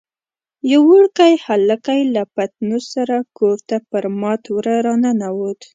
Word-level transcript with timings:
یو 0.71 0.81
وړوکی 0.89 1.33
هلکی 1.45 1.99
له 2.15 2.23
پتنوس 2.35 2.85
سره 2.95 3.15
کور 3.37 3.57
ته 3.69 3.75
پر 3.89 4.03
مات 4.21 4.43
وره 4.55 4.75
راننوت. 4.85 5.59